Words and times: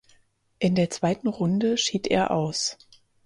In 0.57 0.73
der 0.73 0.89
zweiten 0.89 1.27
Runde 1.27 1.77
schied 1.77 2.07
er 2.07 2.31
aus. 2.31 2.75